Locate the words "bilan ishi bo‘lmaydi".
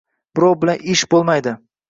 0.63-1.55